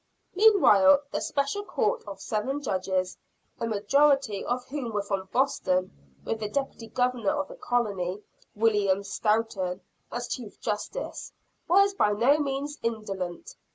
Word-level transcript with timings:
Meanwhile 0.33 1.01
the 1.11 1.21
Special 1.21 1.63
Court 1.63 2.03
of 2.07 2.19
seven 2.19 2.59
Judges 2.63 3.19
a 3.59 3.67
majority 3.67 4.43
of 4.43 4.65
whom 4.65 4.91
were 4.93 5.03
from 5.03 5.29
Boston, 5.31 5.91
with 6.25 6.39
the 6.39 6.49
Deputy 6.49 6.87
Governor 6.87 7.33
of 7.39 7.49
the 7.49 7.55
Colony, 7.55 8.23
William 8.55 9.03
Stoughten, 9.03 9.79
as 10.11 10.27
Chief 10.27 10.59
Justice 10.59 11.33
was 11.67 11.93
by 11.93 12.13
no 12.13 12.39
means 12.39 12.79
indolent. 12.81 13.53